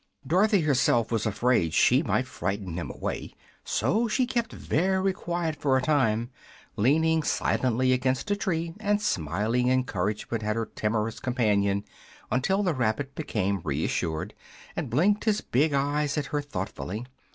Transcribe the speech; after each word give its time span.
Dorothy 0.25 0.61
herself 0.61 1.11
was 1.11 1.27
afraid 1.27 1.75
she 1.75 2.01
might 2.01 2.25
frighten 2.25 2.73
him 2.73 2.89
away, 2.89 3.35
so 3.63 4.07
she 4.07 4.25
kept 4.25 4.51
very 4.51 5.13
quiet 5.13 5.55
for 5.55 5.77
a 5.77 5.81
time, 5.83 6.31
leaning 6.75 7.21
silently 7.21 7.93
against 7.93 8.31
a 8.31 8.35
tree 8.35 8.73
and 8.79 8.99
smiling 8.99 9.69
encouragement 9.69 10.41
at 10.41 10.55
her 10.55 10.65
timorous 10.65 11.19
companion 11.19 11.85
until 12.31 12.63
the 12.63 12.73
rabbit 12.73 13.13
became 13.13 13.61
reassured 13.63 14.33
and 14.75 14.89
blinked 14.89 15.25
his 15.25 15.41
big 15.41 15.71
eyes 15.71 16.17
at 16.17 16.25
her 16.33 16.41
thoughtfully. 16.41 17.05